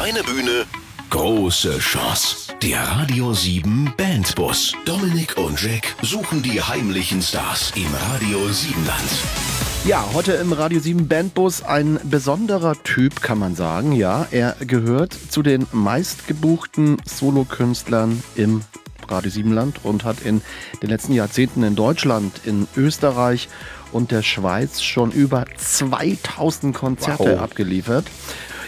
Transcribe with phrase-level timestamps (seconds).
[0.00, 0.64] Kleine Bühne,
[1.10, 2.54] große Chance.
[2.62, 4.72] Der Radio 7 Bandbus.
[4.86, 9.10] Dominik und Jack suchen die heimlichen Stars im Radio 7 Land.
[9.84, 13.92] Ja, heute im Radio 7 Bandbus ein besonderer Typ, kann man sagen.
[13.92, 18.62] Ja, er gehört zu den meistgebuchten Solokünstlern im
[19.06, 20.40] Radio 7 Land und hat in
[20.82, 23.50] den letzten Jahrzehnten in Deutschland, in Österreich
[23.92, 27.40] und der Schweiz schon über 2000 Konzerte Wow.
[27.40, 28.06] abgeliefert.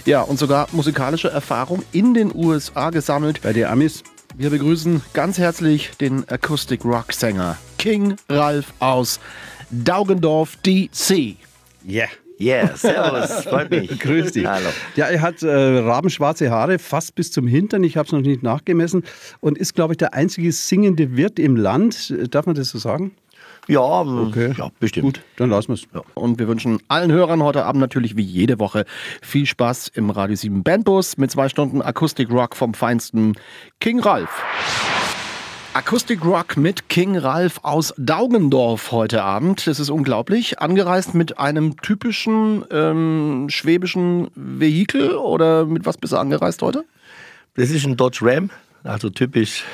[0.05, 3.41] Ja, und sogar musikalische Erfahrung in den USA gesammelt.
[3.43, 4.03] Bei den Amis.
[4.37, 9.21] Wir begrüßen ganz herzlich den Acoustic Rock Sänger King Ralf aus
[9.71, 11.37] Daugendorf, DC.
[11.89, 12.09] Yeah.
[12.41, 13.97] Yeah, servus, freut mich.
[14.01, 14.47] Grüß dich.
[14.47, 14.69] Hallo.
[14.97, 17.85] Ja, er hat äh, rabenschwarze Haare, fast bis zum Hintern.
[17.85, 19.05] Ich habe es noch nicht nachgemessen.
[19.39, 22.11] Und ist, glaube ich, der einzige singende Wirt im Land.
[22.11, 23.13] Äh, Darf man das so sagen?
[23.69, 24.55] Ja, okay.
[24.59, 25.05] ja bestimmt.
[25.05, 25.87] Gut, dann lassen wir es.
[26.15, 28.85] Und wir wünschen allen Hörern heute Abend natürlich wie jede Woche
[29.21, 33.35] viel Spaß im Radio 7 Bandbus mit zwei Stunden Akustik Rock vom feinsten
[33.79, 34.43] King Ralf.
[35.75, 39.67] Akustik Rock mit King Ralf aus Daugendorf heute Abend.
[39.67, 40.59] Das ist unglaublich.
[40.59, 46.85] Angereist mit einem typischen ähm, schwäbischen Vehikel oder mit was bist du angereist heute?
[47.55, 48.51] Das ist ein Dodge Ram,
[48.85, 49.65] also typisch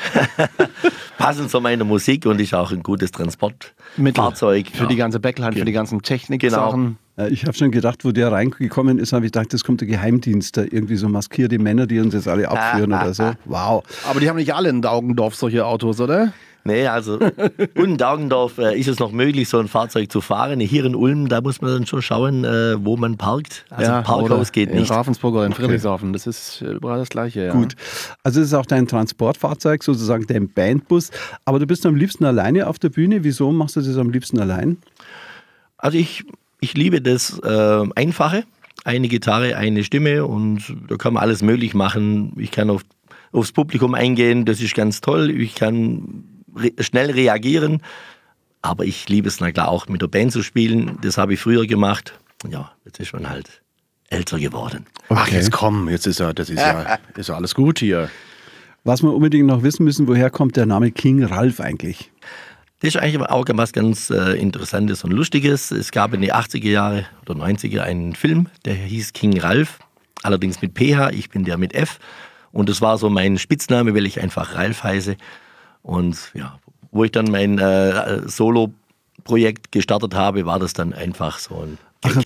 [1.19, 4.67] passend zu meiner Musik und ist auch ein gutes Transportfahrzeug.
[4.73, 6.56] Für die ganze Backline, für die ganzen Technik Genau.
[6.70, 6.98] Sachen.
[7.17, 9.89] Äh, Ich habe schon gedacht, wo der reingekommen ist, habe ich gedacht, das kommt der
[9.89, 13.33] Geheimdienst, da irgendwie so maskierte Männer, die uns jetzt alle abführen oder so.
[13.45, 13.83] Wow.
[14.09, 16.33] Aber die haben nicht alle in Daugendorf solche Autos, oder?
[16.64, 17.19] Nee, also
[17.75, 20.61] in Daugendorf äh, ist es noch möglich, so ein Fahrzeug zu fahren.
[20.61, 23.65] Hier in Ulm, da muss man dann schon schauen, äh, wo man parkt.
[23.70, 24.91] Also Parkhaus oder geht in nicht.
[24.91, 26.12] Ravensburg oder in Friedrichshafen.
[26.12, 27.47] Das ist überall das Gleiche.
[27.47, 27.53] Ja.
[27.53, 27.75] Gut.
[28.23, 31.11] Also es ist auch dein Transportfahrzeug, sozusagen dein Bandbus.
[31.45, 33.25] Aber du bist am liebsten alleine auf der Bühne.
[33.25, 34.77] Wieso machst du das am liebsten allein?
[35.78, 36.25] Also ich,
[36.61, 38.45] ich liebe das äh, Einfache.
[38.84, 42.33] Eine Gitarre, eine Stimme und da kann man alles möglich machen.
[42.37, 42.83] Ich kann auf,
[43.33, 45.31] aufs Publikum eingehen, das ist ganz toll.
[45.31, 46.25] Ich kann
[46.59, 47.83] re schnell reagieren.
[48.62, 50.99] Aber ich liebe es na klar auch mit der Band zu spielen.
[51.03, 52.19] Das habe ich früher gemacht.
[52.50, 53.62] Ja, jetzt ist man halt
[54.10, 54.87] älter geworden.
[55.09, 58.10] Ach, jetzt komm, jetzt ist ja, das ist ja, ist ja alles gut hier.
[58.84, 62.10] Was wir unbedingt noch wissen müssen, woher kommt der Name King Ralf eigentlich?
[62.81, 65.72] Das ist eigentlich auch was ganz äh, Interessantes und Lustiges.
[65.72, 69.81] Es gab in den 80er Jahre oder 90er einen Film, der hieß King Ralf,
[70.22, 71.99] allerdings mit PH, ich bin der mit F.
[72.53, 75.16] Und das war so mein Spitzname, weil ich einfach Ralf heiße.
[75.83, 76.59] Und ja,
[76.91, 81.78] wo ich dann mein äh, Solo-Projekt gestartet habe, war das dann einfach so ein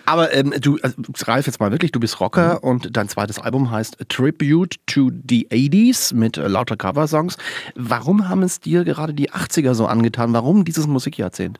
[0.05, 3.71] Aber ähm, du, also, Ralf, jetzt mal wirklich, du bist Rocker und dein zweites Album
[3.71, 7.37] heißt A Tribute to the 80s mit äh, lauter Coversongs.
[7.75, 10.33] Warum haben es dir gerade die 80er so angetan?
[10.33, 11.59] Warum dieses Musikjahrzehnt?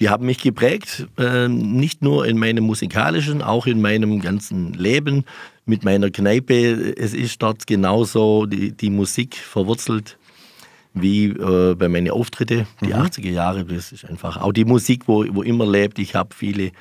[0.00, 5.24] Die haben mich geprägt, äh, nicht nur in meinem musikalischen, auch in meinem ganzen Leben
[5.66, 6.96] mit meiner Kneipe.
[6.96, 10.16] Es ist dort genauso die, die Musik verwurzelt
[11.02, 13.64] wie äh, bei meinen Auftritten, die 80er Jahre.
[13.64, 15.98] Das ist einfach auch die Musik, wo, wo immer lebt.
[15.98, 16.72] Ich habe viele,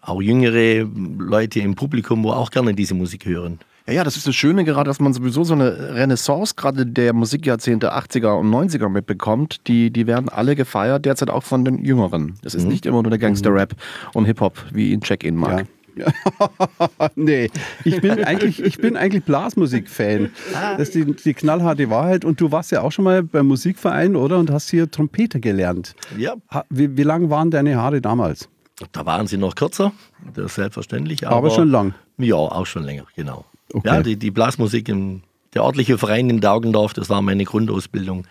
[0.00, 0.86] auch jüngere
[1.18, 3.58] Leute im Publikum, wo auch gerne diese Musik hören.
[3.86, 7.12] Ja, ja, das ist das Schöne gerade, dass man sowieso so eine Renaissance gerade der
[7.12, 9.66] Musikjahrzehnte 80er und 90er mitbekommt.
[9.68, 12.38] Die, die werden alle gefeiert, derzeit auch von den Jüngeren.
[12.42, 13.74] Es ist nicht immer nur der Gangster-Rap
[14.14, 15.66] und Hip-Hop, wie ihn Check-In mag.
[17.14, 17.50] nee,
[17.84, 20.30] ich bin eigentlich, ich bin eigentlich Blasmusik-Fan.
[20.52, 22.24] Das ist die, die knallharte Wahrheit.
[22.24, 24.38] Und du warst ja auch schon mal beim Musikverein, oder?
[24.38, 25.94] Und hast hier Trompete gelernt.
[26.18, 26.34] Ja,
[26.70, 28.48] Wie, wie lang waren deine Haare damals?
[28.92, 29.92] da waren sie noch kürzer,
[30.34, 31.26] das ist selbstverständlich.
[31.26, 31.94] Aber schon lang.
[32.18, 33.44] Ja, auch schon länger, genau.
[33.72, 33.88] Okay.
[33.88, 35.22] Ja, die, die Blasmusik, im,
[35.54, 38.26] der örtliche Verein in Daugendorf, das war meine Grundausbildung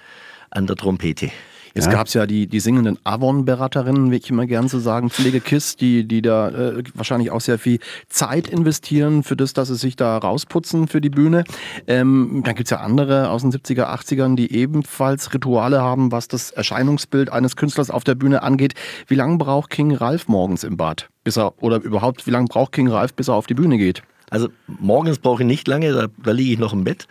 [0.50, 1.31] an der Trompete.
[1.75, 5.75] Jetzt gab es ja die, die singenden Avon-Beraterinnen, wie ich immer gern zu sagen, Pflegekiss,
[5.75, 7.79] die, die da äh, wahrscheinlich auch sehr viel
[8.09, 11.45] Zeit investieren für das, dass sie sich da rausputzen für die Bühne.
[11.88, 16.28] Ähm, dann gibt es ja andere aus den 70er, 80ern, die ebenfalls Rituale haben, was
[16.28, 18.75] das Erscheinungsbild eines Künstlers auf der Bühne angeht.
[19.07, 21.09] Wie lange braucht King Ralf morgens im Bad?
[21.23, 24.03] Bis er, oder überhaupt, wie lange braucht King Ralf, bis er auf die Bühne geht?
[24.33, 24.49] Also
[24.79, 27.07] morgens brauche ich nicht lange, da, da liege ich noch im Bett.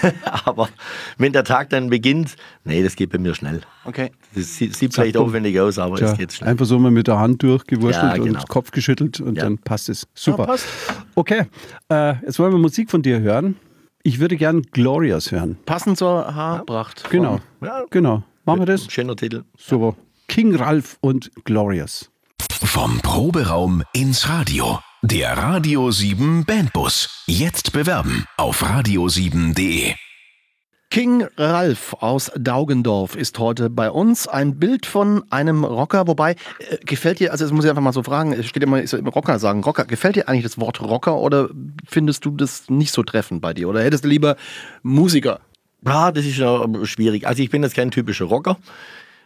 [0.44, 0.70] Aber
[1.18, 3.60] wenn der Tag dann beginnt, nee, das geht bei mir schnell.
[3.84, 4.10] Okay.
[4.34, 6.48] Das sieht, sieht vielleicht aufwendig aus, aber Tja, es geht schnell.
[6.48, 8.40] einfach so mal mit der Hand durchgewurschtelt Ja, genau.
[8.40, 9.44] und Kopf geschüttelt und Ja.
[9.44, 10.06] dann passt es.
[10.14, 10.44] Super.
[10.44, 10.66] Ja, passt.
[11.14, 11.44] Okay,
[11.90, 13.56] äh, jetzt wollen wir Musik von dir hören.
[14.02, 15.58] Ich würde gern Glorious hören.
[15.66, 17.10] Passend zur Haarpracht.
[17.10, 17.40] Genau.
[17.60, 17.82] Ja.
[17.90, 18.22] Genau.
[18.46, 18.90] Machen wir das?
[18.90, 19.44] Schöner Titel.
[19.58, 19.94] Super.
[20.26, 22.10] King Ralf und Glorious.
[22.64, 24.78] Vom Proberaum ins Radio.
[25.04, 27.24] Der Radio 7 Bandbus.
[27.26, 29.94] Jetzt bewerben auf radio7.de.
[30.90, 34.28] King Ralf aus Daugendorf ist heute bei uns.
[34.28, 37.92] Ein Bild von einem Rocker, wobei, äh, gefällt dir, also das muss ich einfach mal
[37.92, 40.60] so fragen, es steht immer, ich soll immer Rocker sagen, Rocker, gefällt dir eigentlich das
[40.60, 41.48] Wort Rocker oder
[41.84, 43.68] findest du das nicht so treffend bei dir?
[43.68, 44.36] Oder hättest du lieber
[44.84, 45.40] Musiker?
[45.84, 47.26] Ja, das ist ja schwierig.
[47.26, 48.56] Also ich bin jetzt kein typischer Rocker.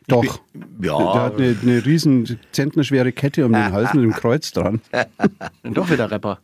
[0.09, 0.39] Doch.
[0.53, 4.53] Bin, Der ja, hat eine, eine riesen zentnerschwere Kette um den Hals mit dem Kreuz
[4.53, 4.81] dran.
[5.65, 6.39] Doch wieder Rapper.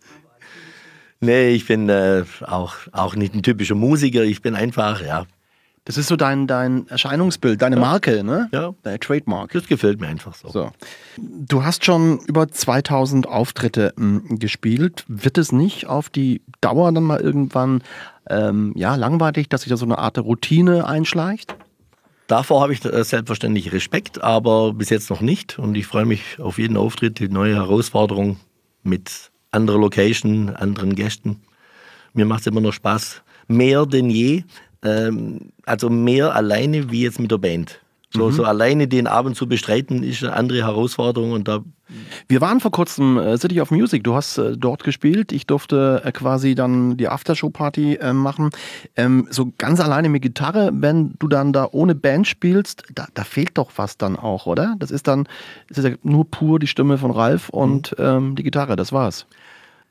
[1.21, 4.23] nee, ich bin äh, auch, auch nicht ein typischer Musiker.
[4.25, 5.27] Ich bin einfach, ja,
[5.85, 8.49] Das ist so dein, dein Erscheinungsbild, deine Marke, ne?
[8.53, 8.75] Ja.
[8.83, 9.53] Dein Trademark.
[9.53, 10.49] das gefällt mir einfach so.
[10.49, 10.71] So.
[11.19, 15.05] Du hast schon über 2000 Auftritte m, gespielt.
[15.09, 17.83] Wird es nicht auf die Dauer dann mal irgendwann
[18.29, 21.55] ähm, ja, langweilig, dass sich da so eine Art Routine einschleicht?
[22.33, 25.59] Davor habe ich äh, selbstverständlich Respekt, aber bis jetzt noch nicht.
[25.59, 28.41] Und ich freue mich auf jeden Auftritt, die neue Herausforderung
[28.83, 31.43] mit anderer Location, anderen Gästen.
[32.15, 34.45] Mir macht es immer noch Spaß, mehr denn je.
[34.83, 37.82] Ähm, also mehr alleine wie jetzt mit der Band.
[38.13, 41.61] So, so alleine den Abend zu bestreiten, ist eine andere Herausforderung und da
[42.29, 44.05] Wir waren vor kurzem äh, City of Music.
[44.05, 45.33] Du hast äh, dort gespielt.
[45.33, 48.51] Ich durfte äh, quasi dann die Aftershow-Party machen.
[48.97, 53.25] Ähm, so ganz alleine mit Gitarre, wenn du dann da ohne Band spielst, da, da
[53.25, 54.77] fehlt doch was dann auch, oder?
[54.79, 55.27] Das ist dann
[55.69, 59.27] das ist ja nur pur die Stimme von Ralf und ähm, die Gitarre, das war's.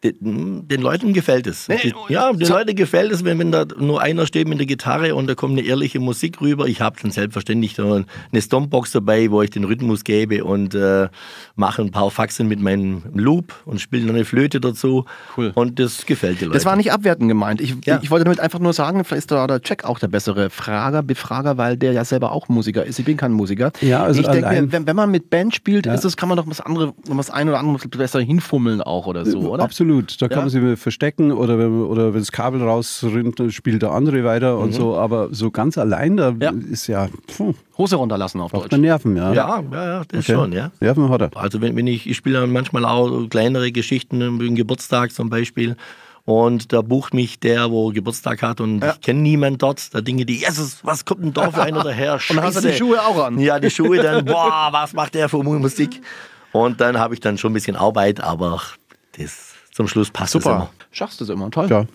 [0.04, 1.68] Den, den Leuten gefällt es.
[1.68, 5.14] Die, ja, den Leuten gefällt es, wenn, wenn da nur einer steht mit der Gitarre
[5.16, 6.66] und da kommt eine ehrliche Musik rüber.
[6.68, 11.08] Ich habe dann selbstverständlich so eine Stompbox dabei, wo ich den Rhythmus gebe und äh,
[11.56, 15.06] mache ein paar Faxen mit meinem Loop und spiele noch eine Flöte dazu.
[15.38, 15.52] Cool.
[15.54, 16.58] Und das gefällt den Leuten.
[16.58, 17.62] Das war nicht abwertend gemeint.
[17.62, 18.00] Ich, Ja.
[18.02, 21.04] ich wollte damit einfach nur sagen, vielleicht ist da der Jack auch der bessere Frager,
[21.04, 22.98] Befrager, weil der ja selber auch Musiker ist.
[22.98, 23.72] Ich bin kein Musiker.
[23.82, 25.94] Ja, also ich denke wenn, wenn man mit Band spielt, Ja.
[25.94, 29.26] ist das, kann man doch was andere, was ein oder andere besser hinfummeln auch oder
[29.26, 29.64] so, oder?
[29.64, 29.91] Absolut.
[30.20, 30.60] Da kann Ja.
[30.60, 34.58] man sich verstecken oder wenn, oder wenn das Kabel rausrinnt, dann spielt der andere weiter
[34.58, 34.96] und so.
[34.96, 36.52] Aber so ganz allein, da Ja.
[36.70, 38.72] ist ja, puh, Hose runterlassen auf braucht Deutsch.
[38.72, 39.34] man Nerven, ja.
[39.34, 40.34] ja, ja, ja, das Okay.
[40.34, 40.72] schon, ja.
[40.80, 41.30] Nerven hat er.
[41.36, 45.76] Also wenn, wenn ich, ich spiele manchmal auch kleinere Geschichten, wie einen Geburtstag zum Beispiel.
[46.24, 48.92] Und da bucht mich der, wo Geburtstag hat und Ja.
[48.92, 49.94] ich kenne niemanden dort.
[49.94, 52.14] Da denke die, Jesus, was kommt denn da für einer daher?
[52.30, 52.78] Und dann hast du die Scheiße.
[52.78, 53.40] Schuhe auch an.
[53.40, 56.00] Ja, die Schuhe dann, boah, was macht der für Musik?
[56.52, 58.62] Und dann habe ich dann schon ein bisschen Arbeit, aber
[59.18, 60.56] das zum Schluss passt es Super.
[60.56, 60.70] immer.
[60.92, 61.68] Schaffst du es immer, toll.
[61.70, 61.86] Ja.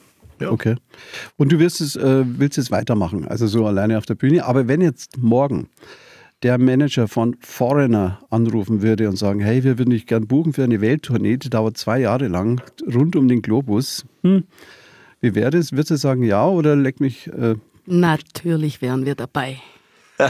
[0.40, 0.50] Ja.
[0.50, 0.76] Okay.
[1.36, 4.44] Und du wirst es, äh, willst es weitermachen, also so alleine auf der Bühne.
[4.44, 5.68] Aber wenn jetzt morgen
[6.42, 10.64] der Manager von Foreigner anrufen würde und sagen, hey, wir würden dich gern buchen für
[10.64, 12.60] eine Welttournee, die dauert zwei Jahre lang,
[12.92, 14.04] rund um den Globus.
[14.22, 14.44] Hm.
[15.20, 15.72] Wie wäre das?
[15.72, 17.28] Würdest du sagen ja oder leck mich?
[17.28, 17.54] Äh,
[17.86, 19.58] Natürlich wären wir dabei.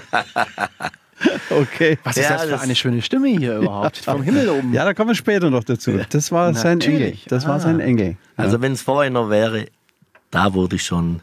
[1.51, 1.99] okay.
[2.05, 3.99] Was ist Ja, das für das- eine schöne Stimme hier überhaupt?
[3.99, 4.73] Vom Himmel oben.
[4.73, 5.93] Ja, da kommen wir später noch dazu.
[6.11, 7.17] Das war sein Engel.
[7.29, 7.61] Das war Ah.
[7.61, 8.17] sein Engel.
[8.37, 9.67] Also wenn es vorher noch wäre,
[10.31, 11.21] da würde ich schon,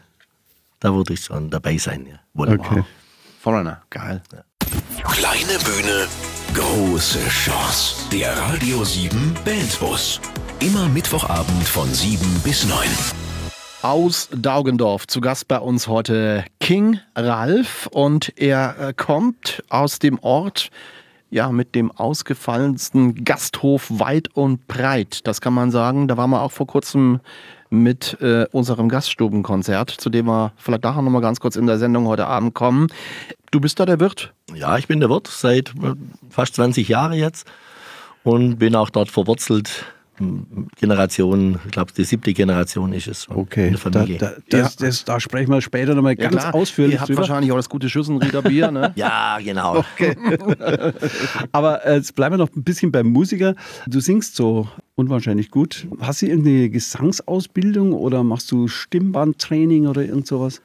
[0.80, 2.06] da würde ich schon dabei sein.
[2.10, 2.16] Ja.
[2.34, 2.70] Wunderbar.
[2.72, 2.84] Okay.
[3.40, 4.22] Foreigner, geil.
[5.12, 6.06] Kleine Bühne,
[6.54, 7.96] große Chance.
[8.10, 10.20] Der Radio 7 Bandbus.
[10.60, 12.78] Immer Mittwochabend von 7 bis 9.
[13.84, 20.18] Aus Daugendorf zu Gast bei uns heute King Ralf und er äh, kommt aus dem
[20.20, 20.70] Ort
[21.28, 25.26] ja mit dem ausgefallensten Gasthof weit und breit.
[25.26, 26.08] Das kann man sagen.
[26.08, 27.20] Da waren wir auch vor kurzem
[27.68, 31.78] mit äh, unserem Gaststubenkonzert, zu dem wir vielleicht nachher noch mal ganz kurz in der
[31.78, 32.86] Sendung heute Abend kommen.
[33.50, 34.32] Du bist da der Wirt?
[34.54, 35.92] Ja, ich bin der Wirt seit äh,
[36.30, 37.46] fast 20 Jahren jetzt
[38.22, 39.84] und bin auch dort verwurzelt.
[40.76, 44.18] Generation, ich glaube, die siebte Generation ist es Okay, in der da, Familie.
[44.18, 47.20] da, das, das, da sprechen wir später nochmal ganz ausführlich Ihr habt drüber.
[47.22, 48.92] wahrscheinlich auch das gute Schüssenrieder Bier, ne?
[48.96, 49.84] ja, genau.
[51.52, 53.54] Aber äh, jetzt bleiben wir noch ein bisschen beim Musiker.
[53.86, 55.86] Du singst so unwahrscheinlich gut.
[56.00, 60.60] Hast du irgendeine Gesangsausbildung oder machst du Stimmbandtraining oder irgend sowas?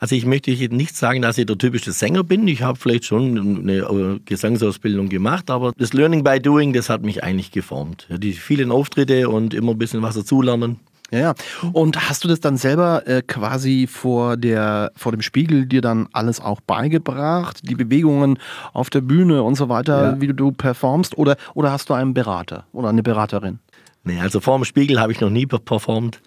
[0.00, 2.46] Also ich möchte jetzt nicht sagen, dass ich der typische Sänger bin.
[2.46, 7.02] Ich habe vielleicht schon eine äh, Gesangsausbildung gemacht, aber das Learning by Doing, das hat
[7.02, 8.06] mich eigentlich geformt.
[8.10, 10.78] Die vielen Auftritte und immer ein bisschen was dazulernen.
[11.10, 11.34] Ja, ja.
[11.72, 16.06] Und hast du das dann selber äh, quasi vor, der, vor dem Spiegel dir dann
[16.12, 17.60] alles auch beigebracht?
[17.62, 18.38] Die Bewegungen
[18.74, 20.20] auf der Bühne und so weiter, Ja.
[20.20, 21.16] wie du, performst?
[21.16, 23.58] Oder, oder hast du einen Berater oder eine Beraterin?
[24.04, 26.20] Nee, also vor dem Spiegel habe ich noch nie per- performt.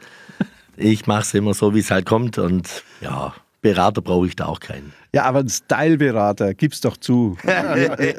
[0.77, 4.45] Ich mache es immer so, wie es halt kommt und ja, Berater brauche ich da
[4.47, 4.91] auch keinen.
[5.13, 7.37] Ja, aber ein Styleberater, gib's doch zu.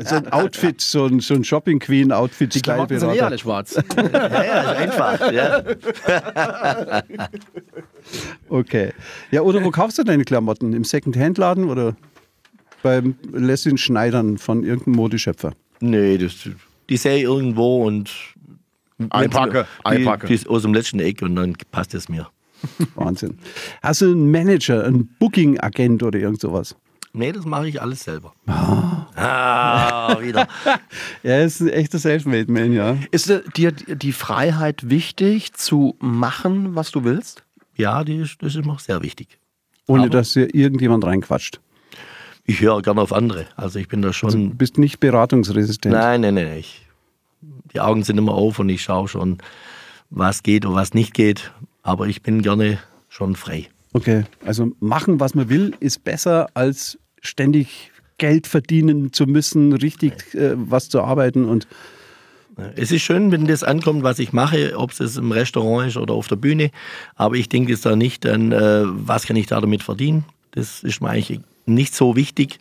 [0.04, 3.38] So ein Outfit, so ein, so ein Shopping Queen Outfit Styleberater.
[3.38, 3.74] schwarz.
[3.96, 5.32] Ja, ja, ist einfach.
[5.32, 5.62] Ja.
[8.48, 8.92] Okay.
[9.30, 10.72] Ja, oder wo kaufst du deine Klamotten?
[10.72, 11.96] Im Second-Hand-Laden oder
[12.82, 15.52] beim Lessin Schneidern von irgendeinem Modeschöpfer?
[15.80, 16.34] Nee, das,
[16.88, 18.12] die sehe ich irgendwo und
[19.10, 20.26] Einpacke, die, einpacke.
[20.26, 22.28] die ist aus dem letzten Eck und dann passt es mir.
[22.94, 23.38] Wahnsinn.
[23.82, 26.76] Hast du einen Manager, einen Booking-Agent oder irgend sowas?
[27.14, 28.32] Nee, das mache ich alles selber.
[28.46, 30.48] Ah, wieder.
[31.22, 32.96] Er ist ein echter Selfmade-Man, ja.
[33.10, 37.44] Ist dir die Freiheit wichtig, zu machen, was du willst?
[37.76, 39.38] Ja, die ist, das ist mir sehr wichtig.
[39.86, 41.60] Ohne Aber- dass dir irgendjemand reinquatscht.
[42.44, 43.46] Ich höre gerne auf andere.
[43.56, 44.30] Also ich bin da schon.
[44.50, 45.94] Du bist nicht beratungsresistent.
[45.94, 46.56] nein, nein, nein.
[46.58, 46.86] Ich,
[47.72, 49.38] die Augen sind immer auf und ich schaue schon,
[50.10, 51.52] was geht und was nicht geht.
[51.82, 53.68] Aber ich bin gerne schon frei.
[53.92, 60.34] Okay, also machen, was man will, ist besser als ständig Geld verdienen zu müssen, richtig
[60.34, 61.66] äh, was zu arbeiten und
[62.76, 66.14] Es ist schön, wenn das ankommt, was ich mache, ob es im Restaurant ist oder
[66.14, 66.70] auf der Bühne.
[67.14, 70.24] Aber ich denke jetzt da nicht an, äh, was kann ich da damit verdienen.
[70.52, 72.60] Das ist mir eigentlich nicht so wichtig.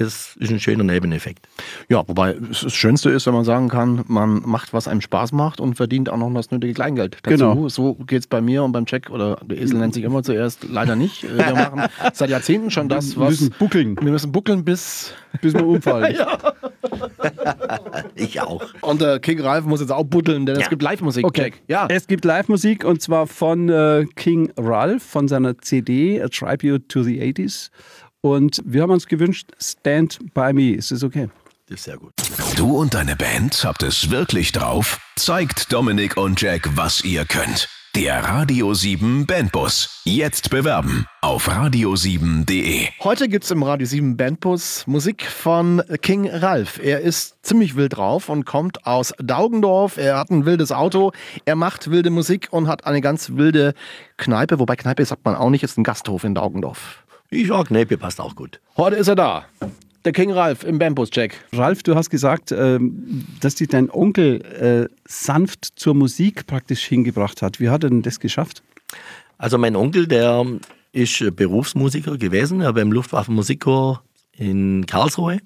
[0.00, 1.48] Es ist ein schöner Nebeneffekt.
[1.88, 5.32] Ja, wobei es das Schönste ist, wenn man sagen kann, man macht, was einem Spaß
[5.32, 7.36] macht und verdient auch noch das nötige Kleingeld dazu.
[7.36, 7.68] Genau.
[7.68, 10.64] So geht es bei mir und beim Check, oder der Esel nennt sich immer zuerst,
[10.68, 11.24] leider nicht.
[11.24, 13.30] Äh, Wir machen seit Jahrzehnten schon das, wir was...
[13.40, 15.12] müssen buckeln, Wir müssen buckeln bis...
[15.42, 16.16] bis wir umfallen.
[18.14, 18.62] Ich auch.
[18.80, 20.68] Und der King Ralf muss jetzt auch buddeln, denn es Ja.
[20.68, 21.24] gibt Live-Musik.
[21.24, 21.60] Okay, Jack.
[21.68, 21.86] Ja.
[21.88, 27.02] es gibt Live-Musik und zwar von äh, King Ralph, von seiner CD A Tribute to
[27.02, 27.70] the 80s.
[28.28, 30.74] Und wir haben uns gewünscht, Stand By Me.
[30.74, 31.28] Ist das okay?
[31.68, 32.12] Das ist sehr gut.
[32.56, 34.98] Du und deine Band habt es wirklich drauf?
[35.16, 37.68] Zeigt Dominik und Jack, was ihr könnt.
[37.96, 40.02] Der Radio 7 Bandbus.
[40.04, 42.88] Jetzt bewerben auf radio7.de.
[43.00, 46.78] Heute gibt es im Radio 7 Bandbus Musik von King Ralf.
[46.82, 49.96] Er ist ziemlich wild drauf und kommt aus Daugendorf.
[49.96, 51.12] Er hat ein wildes Auto,
[51.46, 53.74] er macht wilde Musik und hat eine ganz wilde
[54.16, 54.58] Kneipe.
[54.58, 57.04] Wobei Kneipe sagt man auch nicht, ist ein Gasthof in Daugendorf.
[57.30, 58.58] Ich auch, Kneipe passt auch gut.
[58.78, 59.44] Heute ist er da.
[60.04, 61.34] Der King Ralf im Bandbus, Jack.
[61.52, 67.42] Ralf, du hast gesagt, ähm, dass dich dein Onkel äh, sanft zur Musik praktisch hingebracht
[67.42, 67.60] hat.
[67.60, 68.62] Wie hat er denn das geschafft?
[69.36, 70.46] Also mein Onkel, der
[70.92, 75.40] ist Berufsmusiker gewesen, er beim Luftwaffenmusikchor in Karlsruhe.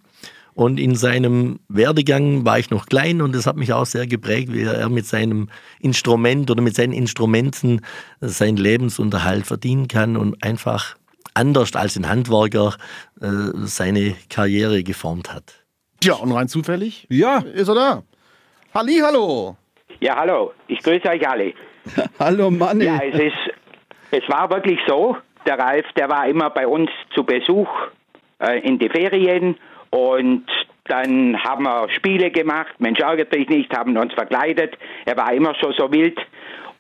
[0.55, 4.53] Und in seinem Werdegang war ich noch klein und das hat mich auch sehr geprägt,
[4.53, 5.49] wie er mit seinem
[5.81, 7.81] Instrument oder mit seinen Instrumenten
[8.21, 10.97] seinen Lebensunterhalt verdienen kann und einfach
[11.35, 12.75] anders als ein Handwerker
[13.21, 13.27] äh,
[13.65, 15.65] seine Karriere geformt hat.
[16.03, 18.03] Ja, und rein zufällig Ja, ist er da.
[18.75, 19.57] Halli, hallo.
[20.01, 21.55] Ja, hallo, ich grüße euch alle.
[22.19, 22.87] hallo Manni.
[22.87, 23.55] Ja, es ist,
[24.11, 27.69] es war wirklich so, der Ralf, der war immer bei uns zu Besuch
[28.41, 29.57] äh, in die Ferien
[29.91, 30.47] und
[30.85, 35.55] dann haben wir Spiele gemacht, Mensch ärgert dich nicht, haben uns verkleidet, er war immer
[35.55, 36.19] schon so wild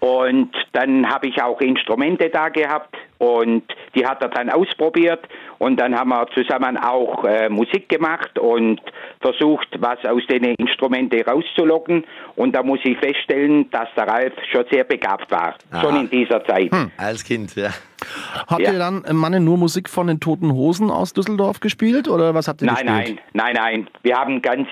[0.03, 3.63] und dann habe ich auch Instrumente da gehabt und
[3.95, 5.21] die hat er dann ausprobiert
[5.59, 8.81] und dann haben wir zusammen auch äh, Musik gemacht und
[9.21, 12.03] versucht, was aus den Instrumenten rauszulocken
[12.35, 16.45] und da muss ich feststellen, dass der Ralf schon sehr begabt war, schon in dieser
[16.47, 16.73] Zeit.
[16.97, 17.71] Als Kind, ja.
[18.49, 18.73] Habt Ja.
[18.73, 22.49] ihr dann äh, Manne nur Musik von den Toten Hosen aus Düsseldorf gespielt oder was
[22.49, 23.21] habt ihr Nein, gespielt?
[23.35, 23.89] nein, nein, nein.
[24.03, 24.67] Wir haben ganz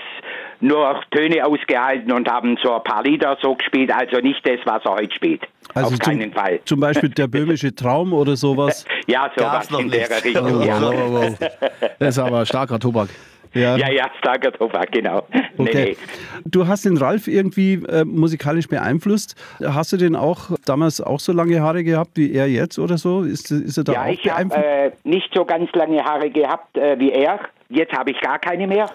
[0.61, 4.85] nur Töne ausgehalten und haben so ein paar Lieder so gespielt, also nicht das, was
[4.85, 5.43] er heute spielt.
[5.75, 6.61] Also Auf keinen zum, Fall.
[6.65, 8.85] Zum Beispiel der böhmische Traum oder sowas.
[9.07, 10.09] Ja, sowas noch in nicht.
[10.11, 10.63] der Richtung.
[10.65, 11.51] Ja, Wow, wow, wow.
[11.99, 13.09] Das ist aber starker Tobak.
[13.53, 13.77] Ja.
[13.77, 15.27] ja, ja starker Tobak, genau.
[15.59, 15.97] Okay.
[15.97, 15.97] nee.
[16.45, 19.35] Du hast den Ralf irgendwie äh, musikalisch beeinflusst.
[19.65, 23.23] Hast du den auch damals auch so lange Haare gehabt wie er jetzt oder so?
[23.23, 24.65] Ist, ist er da Ja, auch ich habe beeinflusst?
[25.05, 27.41] äh, nicht so ganz lange Haare gehabt äh, wie er.
[27.71, 28.87] Jetzt habe ich gar keine mehr.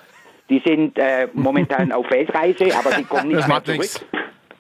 [0.50, 3.80] Die sind äh, momentan auf Weltreise, aber die kommen nicht Das mehr macht zurück.
[3.80, 4.06] nichts.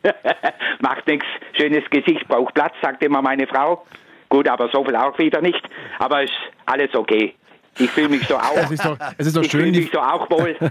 [0.79, 1.25] Macht nichts.
[1.53, 3.85] Schönes Gesicht braucht Platz, sagt immer meine Frau.
[4.29, 5.61] Gut, aber so viel auch wieder nicht.
[5.99, 6.33] Aber ist
[6.65, 7.33] alles okay.
[7.77, 8.55] Ich fühle mich so auch.
[8.55, 10.55] Es ist doch, es ist doch ich fühle schön, die, mich so auch wohl.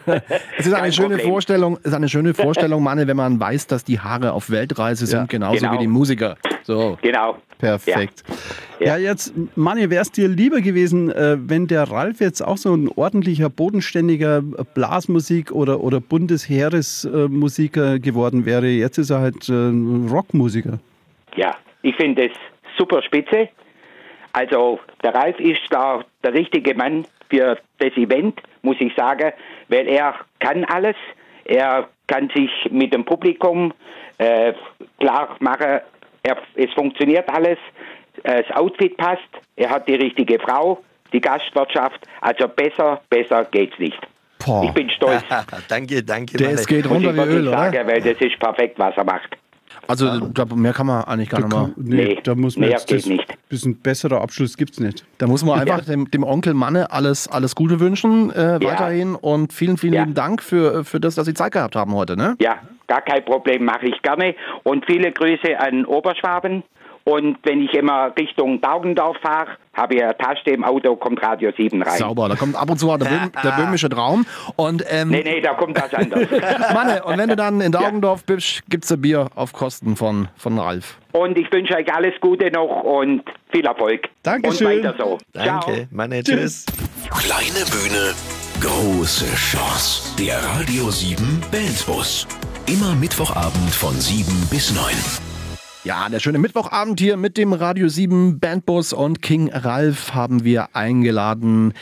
[0.56, 1.28] es ist eine Kein schöne Problem.
[1.30, 5.04] Vorstellung, es ist eine schöne Vorstellung, Manne, wenn man weiß, dass die Haare auf Weltreise
[5.06, 5.72] sind, Ja, genauso genau.
[5.74, 6.36] wie die Musiker.
[6.62, 6.96] So.
[7.02, 7.36] Genau.
[7.58, 8.24] Perfekt.
[8.80, 9.10] Ja, Ja.
[9.10, 12.88] jetzt, Manni, wäre es dir lieber gewesen, äh, wenn der Ralf jetzt auch so ein
[12.88, 14.40] ordentlicher, bodenständiger
[14.74, 18.66] Blasmusik- oder, oder Bundesheeresmusiker geworden wäre?
[18.68, 20.78] Jetzt ist er halt äh, ein Rockmusiker.
[21.36, 22.32] Ja, ich finde es
[22.78, 23.48] super spitze.
[24.32, 29.32] Also der Ralf ist da der richtige Mann für das Event, muss ich sagen,
[29.68, 30.96] weil er kann alles.
[31.44, 33.72] Er kann sich mit dem Publikum
[34.18, 34.54] äh,
[34.98, 35.80] klar machen,
[36.22, 37.58] er, es funktioniert alles,
[38.22, 39.22] das Outfit passt,
[39.56, 43.98] er hat die richtige Frau, die Gastwirtschaft, also besser, besser geht's nicht.
[44.44, 44.64] Boah.
[44.64, 45.22] Ich bin stolz.
[45.68, 46.36] danke, danke.
[46.36, 47.58] Der ist geht runter wie Öl, oder?
[47.58, 49.36] sagen, weil das ist perfekt, was er macht.
[49.88, 51.64] Also da, mehr kann man eigentlich gar Da, nicht mehr.
[51.66, 53.48] kann, nee, Nee, da muss man mehr jetzt geht das, nicht.
[53.48, 55.04] bisschen besserer Abschluss gibt es nicht.
[55.18, 58.62] Da muss man einfach dem, dem Onkel Manne alles, alles Gute wünschen äh, Ja.
[58.62, 60.00] weiterhin und vielen, vielen Ja.
[60.02, 62.16] lieben Dank für, für das, dass Sie Zeit gehabt haben heute.
[62.16, 62.36] Ne?
[62.40, 64.34] Ja, gar kein Problem, mache ich gerne.
[64.62, 66.62] Und viele Grüße an Oberschwaben
[67.04, 71.50] Und wenn ich immer Richtung Daugendorf fahre, habe ich eine Tasche im Auto, kommt Radio
[71.54, 71.98] 7 rein.
[71.98, 74.24] Sauber, da kommt ab und zu auch der, Böhm, der böhmische Traum.
[74.56, 76.28] Und, ähm, Nee, nee, da kommt was anderes.
[76.72, 80.58] Manne, und wenn du dann in Daugendorf bist, gibt's ein Bier auf Kosten von, von
[80.58, 80.96] Ralf.
[81.12, 84.08] Und ich wünsche euch alles Gute noch und viel Erfolg.
[84.22, 84.66] Dankeschön.
[84.66, 85.18] Und weiter so.
[85.38, 85.60] Ciao.
[85.60, 86.64] Danke, meine Tschüss.
[87.10, 88.14] Kleine Bühne,
[88.60, 90.16] große Chance.
[90.18, 92.26] Der Radio 7 Bandbus.
[92.66, 95.33] Immer Mittwochabend von 7 bis 9.
[95.84, 100.74] Ja, der schöne Mittwochabend hier mit dem Radio 7 Bandbus und King Ralf haben wir
[100.74, 101.74] eingeladen.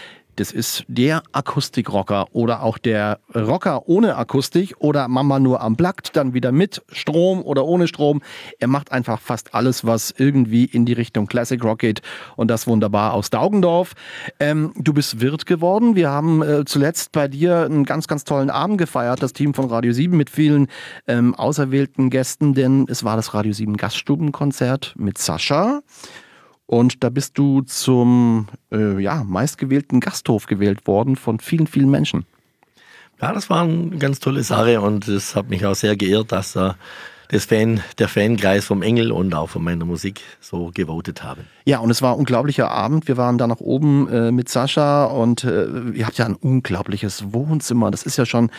[0.42, 6.16] Das ist der Akustikrocker oder auch der Rocker ohne Akustik oder Mama nur am Plakt,
[6.16, 8.22] dann wieder mit Strom oder ohne Strom.
[8.58, 12.02] Er macht einfach fast alles, was irgendwie in die Richtung Classic Rock geht
[12.34, 13.92] und das wunderbar aus Daugendorf.
[14.40, 15.94] Ähm, du bist Wirt geworden.
[15.94, 19.66] Wir haben äh, zuletzt bei dir einen ganz, ganz tollen Abend gefeiert, das Team von
[19.66, 20.66] Radio 7 mit vielen
[21.06, 25.82] ähm, auserwählten Gästen, denn es war das Radio 7 Gaststubenkonzert mit Sascha.
[26.73, 32.25] Und da bist du zum äh, ja, meistgewählten Gasthof gewählt worden von vielen, vielen Menschen.
[33.21, 36.57] Ja, das war eine ganz tolle Sache und es hat mich auch sehr geehrt, dass
[36.57, 36.71] äh,
[37.33, 41.47] das Fan, der Fankreis vom Engel und auch von meiner Musik so gewotet haben.
[41.65, 43.09] Ja, und es war ein unglaublicher Abend.
[43.09, 47.33] Wir waren da nach oben äh, mit Sascha und äh, ihr habt ja ein unglaubliches
[47.33, 47.91] Wohnzimmer.
[47.91, 48.51] Das ist ja schon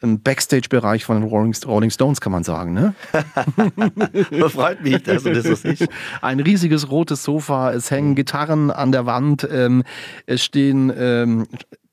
[0.00, 2.94] ein Backstage-Bereich von den Rolling, Rolling Stones, kann man sagen, ne?
[4.48, 5.86] Freut mich, dass du das so siehst.
[6.22, 9.84] Ein riesiges rotes Sofa, es hängen Gitarren an der Wand, ähm,
[10.24, 11.46] es stehen, ähm,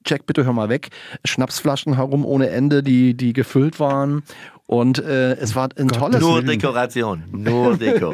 [0.05, 0.89] Jack, bitte hör mal weg,
[1.25, 4.23] Schnapsflaschen herum ohne Ende, die, die gefüllt waren.
[4.69, 8.13] Und äh, es war ein tolles Nur Dekoration, nur Deko.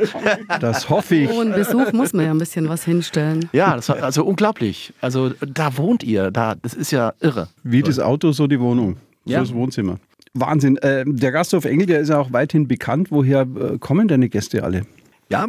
[0.62, 1.30] Das hoffe ich.
[1.30, 3.50] Pro einen Besuch muss man ja ein bisschen was hinstellen.
[3.52, 4.94] Ja, das war also unglaublich.
[5.02, 7.50] Also da wohnt ihr, da, das ist ja irre.
[7.64, 8.96] Wie das Auto, so die Wohnung.
[9.26, 9.42] So Ja.
[9.42, 10.00] das Wohnzimmer.
[10.34, 10.78] Wahnsinn.
[10.78, 13.12] Äh, der Gasthof Engel, der ist ja auch weithin bekannt.
[13.12, 14.84] Woher äh, kommen deine Gäste alle?
[15.30, 15.46] Ja,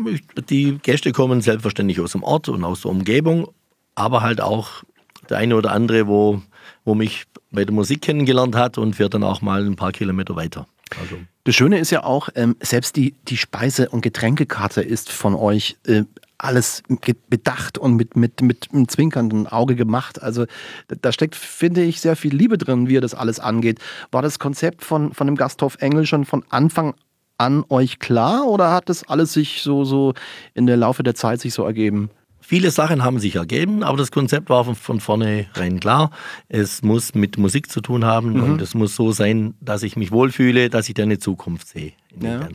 [0.50, 3.46] die Gäste kommen selbstverständlich aus dem Ort und aus der Umgebung,
[3.94, 4.82] aber halt auch
[5.30, 6.42] der eine oder andere, wo,
[6.84, 10.34] wo mich bei der Musik kennengelernt hat und fährt dann auch mal ein paar Kilometer
[10.34, 10.66] weiter.
[11.00, 15.34] Also Das Schöne ist ja auch, ähm, selbst die, die Speise- und Getränkekarte ist von
[15.34, 16.04] euch äh,
[16.38, 16.82] alles
[17.30, 20.22] bedacht und mit, mit, mit einem zwinkernden Auge gemacht.
[20.22, 20.44] Also
[20.88, 23.78] da- da steckt, finde ich, sehr viel Liebe drin, wie ihr das alles angeht.
[24.10, 26.94] War das Konzept von, von dem Gasthof Engel schon von Anfang
[27.38, 30.14] an euch klar oder hat das alles sich so, so
[30.54, 32.10] in der Laufe der Zeit sich so ergeben?
[32.48, 36.12] Viele Sachen haben sich ergeben, aber das Konzept war von, von vornherein klar.
[36.48, 40.12] Es muss mit Musik zu tun haben und es muss so sein, dass ich mich
[40.12, 41.90] wohlfühle, dass ich da eine Zukunft sehe.
[42.22, 42.48] Ja.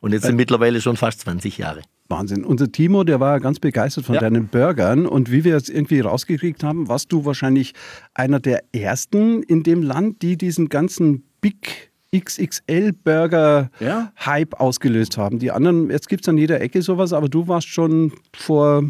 [0.00, 1.80] Und jetzt sind mittlerweile schon fast 20 Jahre.
[2.08, 2.44] Wahnsinn.
[2.44, 4.20] Unser Timo, der war ja ganz begeistert von Ja.
[4.20, 5.06] deinen Burgern.
[5.06, 7.72] Und wie wir jetzt irgendwie rausgekriegt haben, warst du wahrscheinlich
[8.12, 15.38] einer der ersten in dem Land, die diesen ganzen Big XXL-Burger-Hype ausgelöst haben.
[15.38, 18.84] Die anderen, jetzt gibt es an jeder Ecke sowas, aber du warst schon vor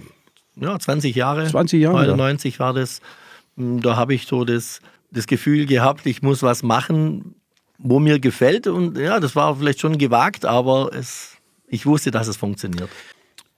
[0.57, 1.47] Ja, 20 Jahre.
[1.47, 2.17] 20 Jahre, ja.
[2.17, 3.01] 99 war das.
[3.57, 7.35] Mm, Da habe ich so das, das Gefühl gehabt, ich muss was machen,
[7.79, 8.67] wo mir gefällt.
[8.67, 11.37] Und ja, das war vielleicht schon gewagt, aber es,
[11.69, 12.89] ich wusste, dass es funktioniert.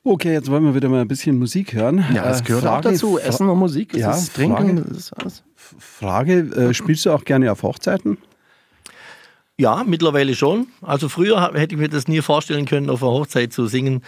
[0.06, 2.04] Okay, jetzt wollen wir wieder mal ein bisschen Musik hören.
[2.14, 3.16] Ja, das Äh, gehört auch Frage- dazu.
[3.16, 5.42] Fra- Essen und Musik, das Ja, ist Trinken, Frage- das ist alles.
[5.78, 8.18] Frage, äh, spielst du auch gerne auf Hochzeiten?
[9.56, 10.66] Ja, mittlerweile schon.
[10.82, 14.02] Also früher hätte ich mir das nie vorstellen können, auf einer Hochzeit zu singen.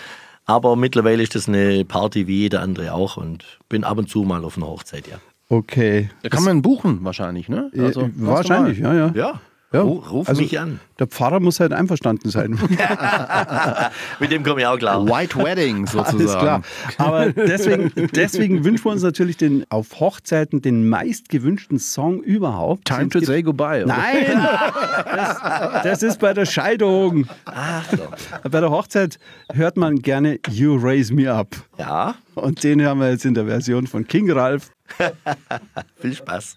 [0.46, 4.22] Aber mittlerweile ist das eine Party wie jeder andere auch und bin ab und zu
[4.22, 5.18] mal auf einer Hochzeit, ja.
[5.48, 6.11] Okay.
[6.22, 7.70] Da kann man buchen wahrscheinlich, ne?
[7.72, 9.12] Äh, wahrscheinlich, ja, ja.
[9.14, 9.40] Ja,
[9.72, 10.81] Ja, Ru- ruf also- mich an.
[10.98, 12.52] Der Pfarrer muss halt einverstanden sein.
[14.20, 15.05] Mit dem komme ich auch klar.
[15.07, 16.18] White Wedding sozusagen.
[16.20, 16.62] Alles klar.
[16.98, 22.87] Aber deswegen, deswegen wünschen wir uns natürlich den auf Hochzeiten den meistgewünschten Song überhaupt.
[22.87, 23.85] Time to say goodbye.
[23.85, 23.94] oder?
[23.96, 24.48] Nein!
[25.16, 27.26] Das, das ist bei der Scheidung.
[27.44, 28.48] Ach so.
[28.50, 29.18] Bei der Hochzeit
[29.52, 31.48] hört man gerne You Raise Me Up.
[31.79, 34.70] Ja, Und den hören wir jetzt in der Version von King Ralph.
[36.00, 36.57] viel Spaß.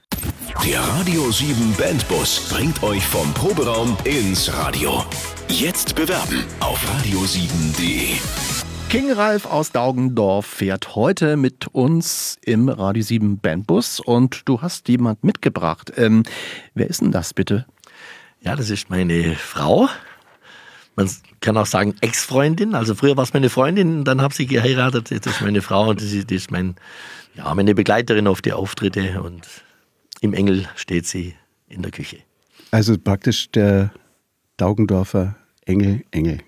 [0.66, 5.06] Der Radio 7 Bandbus bringt euch vom Proberaum ins Radio.
[5.48, 8.18] Jetzt bewerben auf radio7.de.
[8.90, 14.90] King Ralf aus Daugendorf fährt heute mit uns im Radio 7 Bandbus und du hast
[14.90, 15.94] jemand mitgebracht.
[15.96, 16.24] Ähm,
[16.74, 17.66] wer ist denn das bitte?
[18.42, 19.88] Ja, das ist meine Frau.
[20.96, 21.10] Man
[21.42, 22.76] kann auch sagen Ex-Freundin.
[22.76, 25.12] Also früher war es meine Freundin, dann habe sie geheiratet.
[25.12, 26.76] Jetzt ist meine Frau und das ist, das ist mein,
[27.36, 29.22] ja, meine Begleiterin auf die Auftritte.
[29.22, 29.48] Und
[30.22, 31.34] im Engel steht sie
[31.68, 32.18] in der Küche.
[32.72, 33.92] Also praktisch der
[34.58, 36.40] Daugendorfer Engel, Engel.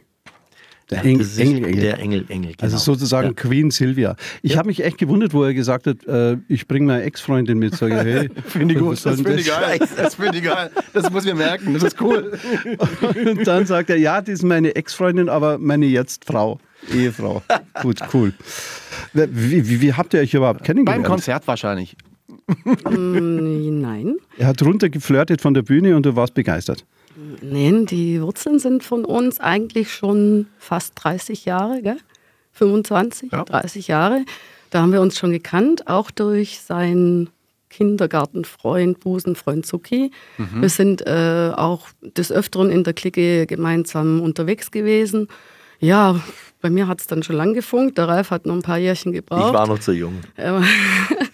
[0.90, 1.80] Der Ja, Eng- das ist Engel, Engel.
[1.82, 2.52] Der Engel, Engel.
[2.52, 2.64] Genau.
[2.64, 3.34] Also sozusagen Ja.
[3.34, 4.16] Queen Sylvia.
[4.42, 7.76] Ich habe mich echt gewundert, wo er gesagt hat, äh, ich bringe meine Ex-Freundin mit.
[7.76, 9.06] Sag ich, hey, Finde ich gut.
[9.06, 9.80] Das finde ich geil.
[9.96, 10.70] Das finde ich geil.
[10.94, 11.74] Das muss wir merken.
[11.74, 12.38] Das ist cool.
[13.26, 16.60] Und dann sagt er, ja, die ist meine Ex-Freundin, aber meine jetzt Frau.
[16.94, 17.42] Ehefrau.
[17.82, 18.34] Gut, cool.
[19.14, 21.04] Wie, wie, wie habt ihr euch überhaupt kennengelernt?
[21.04, 21.96] Beim Konzert wahrscheinlich.
[22.90, 24.16] Mm, Nein.
[24.38, 26.86] Er hat runtergeflirtet von der Bühne und du warst begeistert.
[27.42, 31.98] Nein, die Wurzeln sind von uns eigentlich schon fast 30 Jahre, gell?
[32.54, 33.44] 25, Ja.
[33.44, 34.26] 30 Jahre.
[34.70, 37.30] Da haben wir uns schon gekannt, auch durch seinen
[37.70, 40.12] Kindergartenfreund, Busenfreund Zuki.
[40.38, 45.28] Wir sind äh, auch des Öfteren in der Clique gemeinsam unterwegs gewesen.
[45.80, 46.20] Ja,
[46.62, 47.98] bei mir hat es dann schon lang gefunkt.
[47.98, 49.54] Der Ralf hat noch ein paar Jährchen Ich gebraucht.
[49.54, 50.14] war noch zu jung.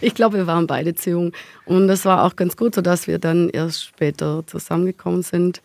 [0.00, 1.32] Ich glaube, wir waren beide zu jung.
[1.64, 5.60] Und das war auch ganz gut, sodass wir dann erst später zusammengekommen sind.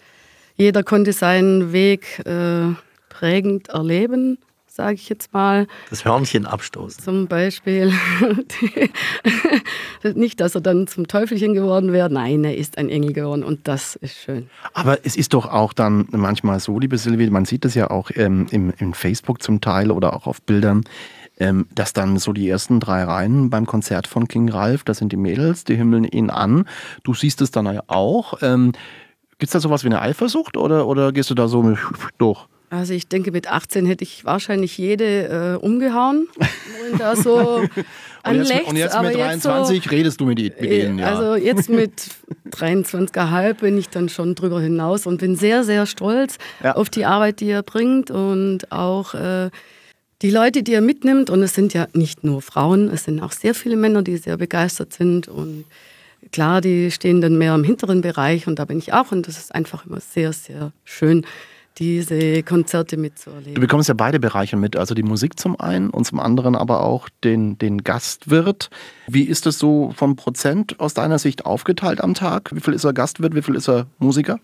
[0.58, 2.74] Jeder konnte seinen Weg äh,
[3.10, 5.68] prägend erleben, sage ich jetzt mal.
[5.90, 7.04] Das Hörnchen abstoßen.
[7.04, 7.94] Zum Beispiel,
[10.16, 12.10] nicht, dass er dann zum Teufelchen geworden wäre.
[12.10, 14.50] Nein, er ist ein Engel geworden und das ist schön.
[14.74, 18.12] Aber es ist doch auch dann manchmal so, liebe Silvi, man sieht das ja auch
[18.16, 20.84] ähm, im, im Facebook zum Teil oder auch auf Bildern,
[21.38, 25.12] ähm, dass dann so die ersten drei Reihen beim Konzert von King Ralph, das sind
[25.12, 26.66] die Mädels, die himmeln ihn an.
[27.04, 28.40] Du siehst es dann ja auch.
[28.42, 28.72] Ähm,
[29.38, 31.78] Gibt es da sowas wie eine Eifersucht oder, oder gehst du da so mit
[32.18, 32.46] durch?
[32.70, 37.70] Also ich denke, mit 18 hätte ich wahrscheinlich jede äh, umgehauen, wohin da so Und
[37.76, 37.86] jetzt,
[38.24, 38.52] anlächst.
[38.68, 41.08] und jetzt mit jetzt so, 23 redest du mit, mit ihnen, ja.
[41.08, 41.92] Also jetzt mit
[42.52, 46.76] 23,5 bin ich dann schon drüber hinaus und bin sehr, sehr stolz Ja.
[46.76, 49.52] auf die Arbeit, die er bringt und auch äh,
[50.22, 51.30] die Leute, die er mitnimmt.
[51.30, 54.38] Und es sind ja nicht nur Frauen, es sind auch sehr viele Männer, die sehr
[54.38, 55.28] begeistert sind.
[55.28, 55.66] Und
[56.32, 59.12] klar, die stehen dann mehr im hinteren Bereich und da bin ich auch.
[59.12, 61.26] Und das ist einfach immer sehr, sehr schön,
[61.78, 63.60] diese Konzerte Du mitzuerleben.
[63.60, 67.10] bekommst ja beide Bereiche mit, also die Musik zum einen und zum anderen aber auch
[67.24, 68.70] den, den Gastwirt.
[69.08, 72.56] Wie ist das so vom Prozent aus deiner Sicht aufgeteilt am Tag?
[72.56, 74.40] Wie viel ist er Gastwirt, wie viel ist er Musiker?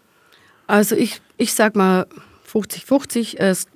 [0.67, 2.05] Also ich, ich sag mal
[2.51, 3.37] 50-50.
[3.37, 3.69] Er ist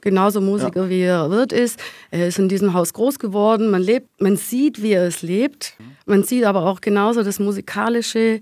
[0.00, 1.80] genauso Musiker, wie er Wirt ist.
[2.10, 3.70] Er ist in diesem Haus groß geworden.
[3.70, 5.74] Man, lebt, man sieht, wie er es lebt.
[6.06, 8.40] Man sieht aber auch genauso das Musikalische.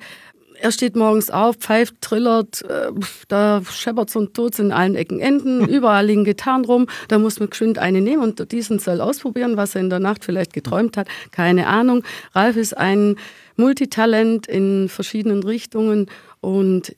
[0.61, 2.91] Er steht morgens auf, pfeift, trillert, äh,
[3.29, 7.51] da scheppert und tut in allen Ecken Enden, überall liegen Gitarren rum, da muss man
[7.51, 11.09] geschwind eine nehmen und diesen soll ausprobieren, was er in der Nacht vielleicht geträumt hat,
[11.33, 12.05] keine Ahnung.
[12.35, 13.17] Ralf ist ein
[13.57, 16.07] Multitalent in verschiedenen Richtungen
[16.41, 16.95] und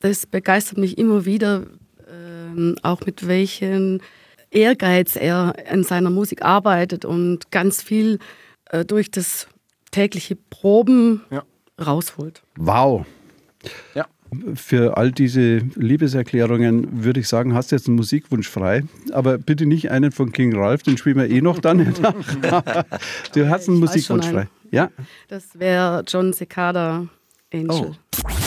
[0.00, 1.66] das begeistert mich immer wieder,
[2.56, 4.02] ähm, auch mit welchen
[4.50, 8.18] Ehrgeiz er in seiner Musik arbeitet und ganz viel
[8.70, 9.46] äh, durch das
[9.90, 11.42] tägliche Proben Ja.
[11.84, 12.42] rausholt.
[12.56, 13.04] Wow.
[13.94, 14.06] Ja.
[14.54, 18.84] Für all diese Liebeserklärungen würde ich sagen, hast du jetzt einen Musikwunsch frei.
[19.12, 21.78] Aber bitte nicht einen von King Ralph, den spielen wir eh noch dann.
[23.34, 24.34] du hast einen Ich Musikwunsch einen.
[24.34, 24.48] frei.
[24.70, 24.90] Ja,
[25.28, 27.06] Das wäre John Cicada
[27.54, 27.92] Angel.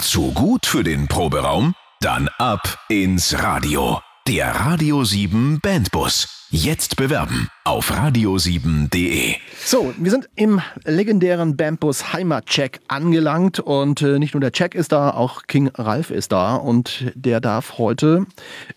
[0.02, 1.74] Zu gut für den Proberaum?
[2.02, 4.00] Dann ab ins Radio.
[4.28, 6.48] Der Radio 7 Bandbus.
[6.50, 9.36] Jetzt bewerben auf radio7.de.
[9.64, 14.92] So, wir sind im legendären Bambus Heimatcheck angelangt und äh, nicht nur der Check ist
[14.92, 18.26] da, auch King Ralf ist da und der darf heute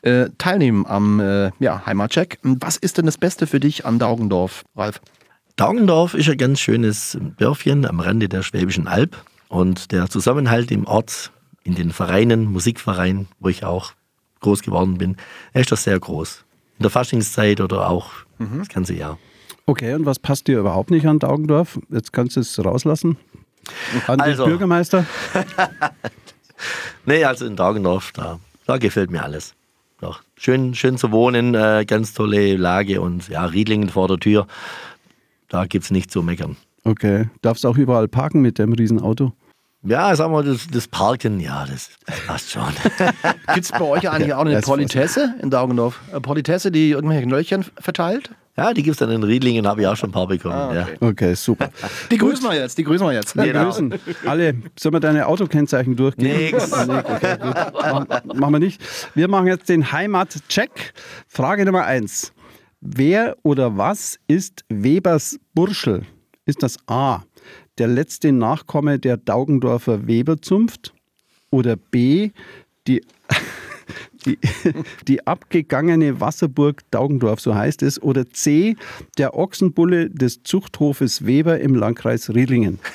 [0.02, 2.38] äh, teilnehmen am äh, ja, Heimatcheck.
[2.42, 5.00] Was ist denn das Beste für dich an Daugendorf, Ralf?
[5.56, 9.16] Daugendorf ist ein ganz schönes Dörfchen am Rande der Schwäbischen Alb.
[9.48, 11.30] Und der Zusammenhalt im Ort,
[11.64, 13.92] in den Vereinen, Musikvereinen, wo ich auch
[14.40, 15.16] groß geworden bin,
[15.54, 16.44] ist doch sehr groß.
[16.78, 19.18] In der Faschingszeit oder auch das ganze Jahr.
[19.66, 19.94] okay.
[19.94, 21.78] Und was passt dir überhaupt nicht an Daugendorf?
[21.90, 23.16] Jetzt kannst du es rauslassen.
[24.06, 24.44] An Also.
[24.44, 25.06] den Bürgermeister.
[27.06, 29.54] Nee, also in Daugendorf, da, da gefällt mir alles.
[30.00, 30.22] Doch.
[30.36, 34.46] Schön, schön zu wohnen, äh, ganz tolle Lage und ja, Riedlingen vor der Tür.
[35.48, 36.56] Da gibt es nichts zu meckern.
[36.84, 37.28] Okay.
[37.42, 39.32] Darfst auch überall parken mit dem Riesenauto?
[39.86, 42.62] Ja, sagen wir, das, das Parken, ja, das, das passt schon.
[43.54, 46.00] Gibt es bei euch eigentlich auch eine Politesse in Daugendorf?
[46.10, 48.30] Eine Politesse, die irgendwelche Knöllchen verteilt?
[48.56, 50.54] ja, die gibt es dann in Riedlingen, habe ich auch schon ein paar bekommen.
[50.54, 50.96] Ah, okay.
[51.00, 51.08] ja.
[51.08, 51.70] Okay, super.
[52.10, 53.34] Die grüßen wir jetzt, die grüßen wir jetzt.
[53.36, 53.64] Wir Genau.
[53.64, 53.92] grüßen
[54.26, 54.54] alle.
[54.78, 56.36] Sollen wir deine Autokennzeichen durchgehen?
[56.52, 56.72] Nix.
[56.72, 57.54] Okay, gut.
[57.74, 58.06] Machen,
[58.38, 58.80] machen wir nicht.
[59.16, 60.94] Wir machen jetzt den Heimatcheck.
[61.26, 62.32] Frage Nummer eins.
[62.80, 66.02] Wer oder was ist Webers Burschel?
[66.46, 67.22] Ist das A,
[67.78, 70.94] der letzte Nachkomme der Daugendorfer Weberzunft?
[71.50, 72.30] Oder B,
[72.86, 73.04] die,
[74.26, 74.38] die,
[75.06, 78.02] die abgegangene Wasserburg Daugendorf, so heißt es?
[78.02, 78.76] Oder C,
[79.18, 82.78] der Ochsenbulle des Zuchthofes Weber im Landkreis Riedlingen?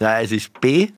[0.00, 0.88] Ja, es ist B.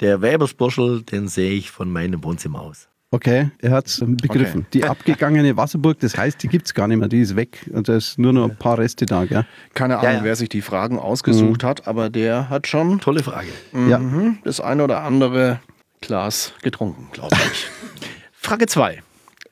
[0.00, 2.88] Der Webersburschel, den sehe ich von meinem Wohnzimmer aus.
[3.14, 4.66] Okay, er hat es begriffen.
[4.72, 7.70] Die abgegangene Wasserburg, das heißt, die gibt es gar nicht mehr, die ist weg.
[7.72, 9.46] Und da ist nur noch ein paar Reste da, gell?
[9.72, 10.24] Keine Ahnung, Ja, ja.
[10.24, 13.50] wer sich die Fragen ausgesucht hat, aber der hat schon Tolle Frage.
[13.88, 14.00] Ja.
[14.00, 14.38] Mhm.
[14.42, 15.60] das eine oder andere
[16.00, 17.68] Glas getrunken, glaube ich.
[18.32, 19.00] Frage 2.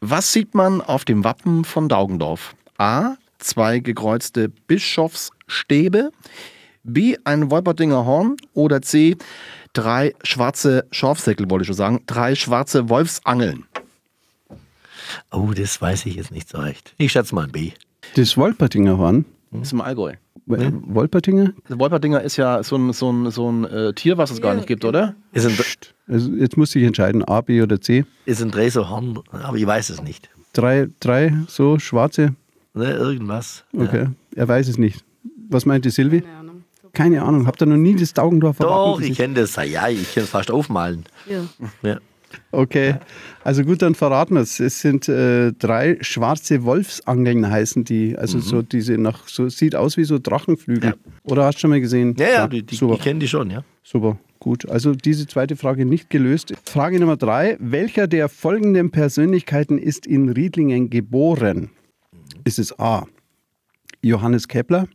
[0.01, 2.57] Was sieht man auf dem Wappen von Daugendorf?
[2.79, 3.14] A.
[3.38, 6.11] Zwei gekreuzte Bischofsstäbe.
[6.83, 7.16] B.
[7.22, 8.37] Ein Wolpertinger Horn.
[8.55, 9.16] Oder C.
[9.73, 12.03] Drei schwarze Schorfsäckel, wollte ich schon sagen.
[12.07, 13.65] Drei schwarze Wolfsangeln.
[15.31, 16.95] Oh, das weiß ich jetzt nicht so recht.
[16.99, 17.73] Ich schätze mal ein B.
[18.15, 19.25] Das Wolpertinger Horn.
[19.51, 20.15] Das ist im Allgäu.
[20.47, 21.53] Wolpertinger?
[21.69, 24.55] Der Wolpertinger ist ja so ein, so ein, so ein äh, Tier, was es gar
[24.55, 25.15] nicht gibt, oder?
[25.33, 25.57] Ist ein,
[26.13, 28.05] Also jetzt muss ich entscheiden, A, B oder C.
[28.27, 30.29] ist ein Dreserhorn, aber ich weiß es nicht.
[30.53, 32.35] Drei, drei so schwarze.
[32.75, 33.65] Ne, irgendwas.
[33.77, 35.05] Okay, er weiß es nicht.
[35.49, 36.25] Was meint die Silvi?
[36.39, 36.42] Ahnung.
[36.93, 37.47] Keine Ahnung.
[37.47, 39.57] Habt ihr noch nie das Daugendorfer Doch, Wappen ich kenne das.
[39.57, 41.05] Ja, ich kann es fast aufmalen.
[41.27, 41.49] Hier.
[41.83, 41.99] Ja.
[42.51, 42.97] Okay,
[43.45, 44.61] also gut, dann verraten wir es.
[44.61, 48.17] Es sind äh, drei schwarze Wolfsangeln heißen die.
[48.17, 50.91] Also so diese nach, so sieht aus wie so Drachenflügel.
[50.91, 51.13] Ja.
[51.25, 52.15] Oder hast du schon mal gesehen?
[52.19, 52.95] Ja, ja, die, die, super.
[52.95, 53.65] ich kenne die schon, ja.
[53.83, 54.69] Super, gut.
[54.69, 56.55] Also diese zweite Frage nicht gelöst.
[56.65, 57.57] Frage Nummer drei.
[57.61, 61.71] Welcher der folgenden Persönlichkeiten ist in Riedlingen geboren?
[62.45, 63.07] Ist es A.
[64.03, 64.89] Johannes Kepler,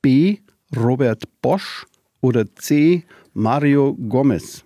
[0.00, 0.38] B.
[0.76, 1.86] Robert Bosch
[2.20, 3.04] oder C.
[3.34, 4.64] Mario Gomez?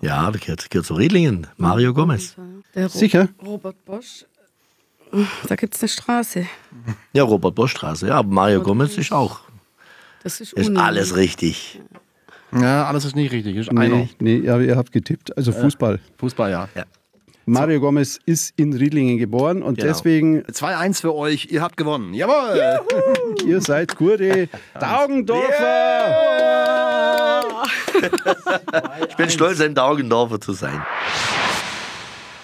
[0.00, 1.46] Ja, das gehört, gehört zu Riedlingen.
[1.56, 2.34] Mario Gomez.
[2.74, 3.28] Der Ro Sicher?
[3.44, 4.24] Robert Bosch.
[5.46, 6.46] Da gibt es eine Straße.
[7.12, 8.08] Ja, Robert Bosch Straße.
[8.08, 9.40] Ja, aber Mario Gomez ist auch.
[10.22, 11.80] Das ist, Ist alles richtig.
[12.52, 13.56] Ja, alles ist nicht richtig.
[13.56, 15.36] Ist Nee, nee, aber ihr habt getippt.
[15.36, 16.00] Also Fußball.
[16.18, 16.68] Fußball, ja.
[17.46, 19.88] Mario Gomez ist in Riedlingen geboren und Genau.
[19.92, 21.48] deswegen, 2-1 für euch.
[21.50, 22.14] Ihr habt gewonnen.
[22.14, 22.80] Jawohl!
[23.46, 26.14] ihr seid gute Daugendorfer.
[29.08, 30.82] Ich bin stolz, ein Daugendorfer zu sein.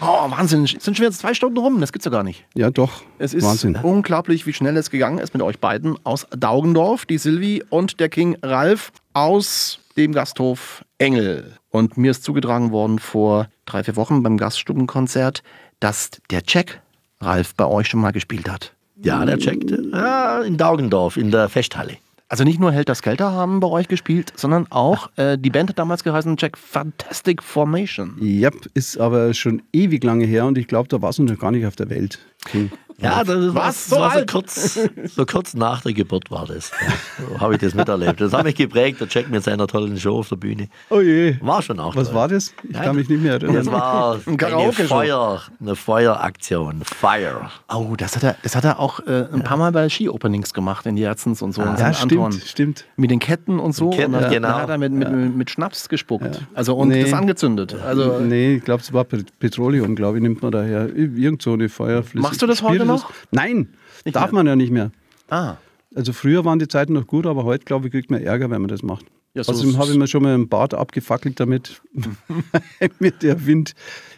[0.01, 0.63] Oh, Wahnsinn.
[0.65, 1.81] Es sind schon jetzt zwei Stunden rum.
[1.81, 2.45] Das gibt's ja gar nicht.
[2.55, 3.03] Ja, doch.
[3.19, 3.77] Es ist Wahnsinn.
[3.83, 8.09] unglaublich, wie schnell es gegangen ist mit euch beiden aus Daugendorf, die Silvi und der
[8.09, 11.57] King Ralf aus dem Gasthof Engel.
[11.71, 15.43] Und mir ist zugetragen worden vor drei, vier Wochen beim Gaststubenkonzert,
[15.81, 16.81] dass der Jack
[17.21, 18.75] Ralf bei euch schon mal gespielt hat.
[19.03, 19.71] Ja, der checkt.
[19.93, 21.99] Ja, in Daugendorf, in der Festhalle.
[22.31, 25.79] Also nicht nur Helter Skelter haben bei euch gespielt, sondern auch äh, die Band hat
[25.79, 28.17] damals geheißen Jack Fantastic Formation.
[28.21, 31.53] Ja, ist aber schon ewig lange her und ich glaube, da warst du noch gar
[31.53, 32.19] nicht auf der Welt.
[32.45, 32.71] King.
[33.01, 33.55] Ja, das Was?
[33.55, 34.79] das So war so, kurz,
[35.15, 36.71] so kurz nach der Geburt war das.
[36.71, 36.95] Ja,
[37.35, 38.21] so habe ich das miterlebt.
[38.21, 40.69] Das hat mich geprägt, der Jack mit seiner tollen Show auf der Bühne.
[40.91, 41.37] Oh je.
[41.41, 42.17] War schon auch Was toll.
[42.17, 42.53] war das?
[42.69, 43.55] Ich kann mich nicht mehr erinnern.
[43.55, 44.73] Das war eine.
[44.73, 46.83] Feuer, eine Feueraktion.
[46.85, 47.51] Fire.
[47.73, 50.85] Oh, das hat er, das hat er auch äh, ein paar Mal bei Ski-Openings gemacht
[50.87, 51.63] in Jerzens und so.
[51.63, 52.03] in ja, St.
[52.03, 52.33] Anton.
[52.33, 52.85] stimmt, stimmt.
[52.97, 53.91] Mit den Ketten und so.
[53.91, 54.49] Ketten, und dann, genau.
[54.49, 56.41] dann hat er mit, mit, mit Schnaps gespuckt.
[56.55, 57.03] Also und Nee.
[57.05, 57.75] das angezündet.
[57.85, 60.89] Also Nee, ich glaube, es war Pet- Petroleum, glaube ich, nimmt man daher.
[60.97, 62.23] Irgend so eine Feuerflüssigkeit.
[62.23, 62.88] Machst du das heute.
[62.89, 63.13] Noch?
[63.31, 63.69] Nein,
[64.05, 64.41] Nicht darf mehr?
[64.41, 64.91] man ja nicht mehr.
[65.31, 65.57] ah.
[65.95, 68.61] Also früher waren die Zeiten noch gut, aber heute, glaube ich, kriegt man Ärger, wenn
[68.61, 69.07] man das macht.
[69.35, 71.81] Ja, so Außerdem habe ich mir schon mal einen Bart abgefackelt, damit
[72.99, 73.75] mir der Wind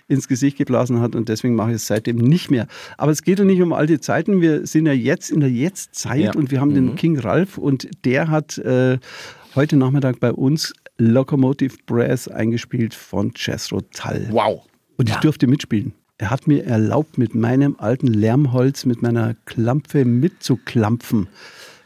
[0.09, 2.67] ins Gesicht geblasen hat und deswegen mache ich es seitdem nicht mehr.
[2.99, 6.21] Aber es geht ja nicht um alte Zeiten, wir sind ja jetzt in der Jetztzeit
[6.21, 6.33] Ja.
[6.35, 8.99] und wir haben den King Ralf und der hat äh,
[9.55, 14.27] heute Nachmittag bei uns Locomotive Brass eingespielt von Jethro Tull.
[14.31, 14.67] Wow.
[14.97, 15.93] Und ich durfte mitspielen.
[16.21, 21.29] Er hat mir erlaubt, mit meinem alten Lärmholz, mit meiner Klampfe mitzuklampfen.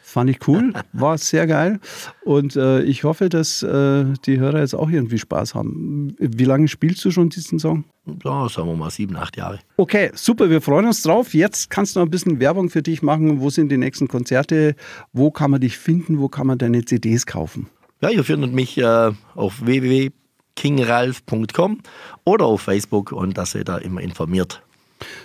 [0.02, 1.78] Fand ich cool, war sehr geil.
[2.24, 6.16] Und äh, ich hoffe, dass äh, die Hörer jetzt auch irgendwie Spaß haben.
[6.18, 7.84] Wie lange spielst du schon diesen Song?
[8.24, 9.60] Ja, sagen wir mal sieben, acht Jahre.
[9.76, 11.32] Okay, super, wir freuen uns drauf.
[11.32, 13.40] Jetzt kannst du noch ein bisschen Werbung für dich machen.
[13.40, 14.74] Wo sind die nächsten Konzerte?
[15.12, 16.18] Wo kann man dich finden?
[16.18, 17.68] Wo kann man deine CDs kaufen?
[18.00, 19.64] Ja, ihr findet mich äh, auf
[20.56, 21.80] www.kingralf.com
[22.24, 24.62] oder auf Facebook und dass ihr da immer informiert.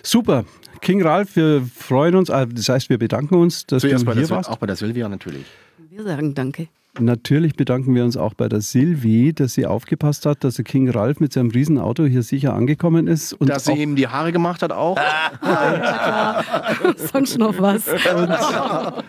[0.03, 0.45] Super,
[0.81, 2.29] King Ralf, wir freuen uns.
[2.29, 4.49] äh, Das heißt, wir bedanken uns, dass Zuerst du bei hier warst.
[4.49, 5.45] auch bei der Silvia natürlich.
[5.89, 6.67] Wir sagen Danke.
[6.97, 10.89] Natürlich bedanken wir uns auch bei der Silvi, dass sie aufgepasst hat, dass der King
[10.89, 13.33] Ralf mit seinem Riesenauto hier sicher angekommen ist.
[13.33, 14.97] Und Dass sie ihm die Haare gemacht hat auch.
[16.97, 17.83] Sonst noch was.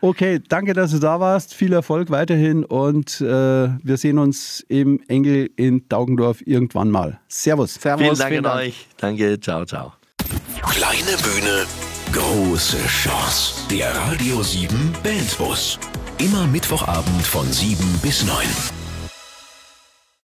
[0.00, 1.54] okay, danke, dass du da warst.
[1.54, 7.20] Viel Erfolg weiterhin und äh, wir sehen uns im Engel in Daugendorf irgendwann mal.
[7.28, 7.74] Servus.
[7.74, 8.86] Servus, Vielen Dank an euch.
[8.96, 9.92] Danke, ciao, ciao.
[10.62, 11.66] Kleine Bühne,
[12.12, 13.54] große Chance.
[13.70, 15.78] Der Radio 7 Bandbus.
[16.18, 18.75] Immer Mittwochabend von 7 bis 9.